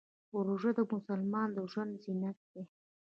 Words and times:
روژه 0.47 0.71
د 0.77 0.79
مسلمان 0.93 1.49
د 1.53 1.57
ژوند 1.71 1.91
زینت 2.03 2.37
دی. 2.51 2.63